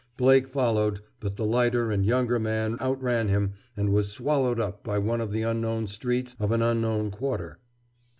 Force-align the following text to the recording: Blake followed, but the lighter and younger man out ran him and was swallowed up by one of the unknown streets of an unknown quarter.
Blake 0.17 0.47
followed, 0.47 1.01
but 1.19 1.35
the 1.35 1.45
lighter 1.45 1.91
and 1.91 2.03
younger 2.07 2.39
man 2.39 2.75
out 2.79 2.99
ran 3.03 3.27
him 3.27 3.53
and 3.77 3.93
was 3.93 4.11
swallowed 4.11 4.59
up 4.59 4.83
by 4.83 4.97
one 4.97 5.21
of 5.21 5.31
the 5.31 5.43
unknown 5.43 5.85
streets 5.85 6.35
of 6.39 6.51
an 6.51 6.63
unknown 6.63 7.11
quarter. 7.11 7.59